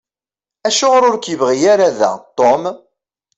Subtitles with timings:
[0.67, 2.63] Acuɣeṛ ur k-yebɣi ara da Tom?